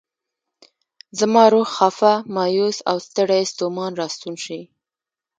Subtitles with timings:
[1.19, 4.59] زما روح خفه، مایوس او ستړی ستومان راستون شي.